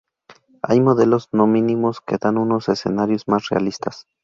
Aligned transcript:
Hay 0.63 0.81
modelos 0.81 1.29
no 1.31 1.45
mínimos 1.45 2.01
que 2.01 2.17
dan 2.19 2.39
unos 2.39 2.69
escenarios 2.69 3.27
más 3.27 3.49
realistas. 3.49 4.07